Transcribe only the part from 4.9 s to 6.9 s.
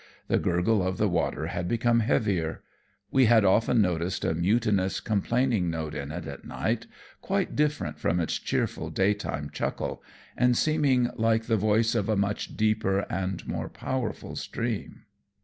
complaining note in it at night,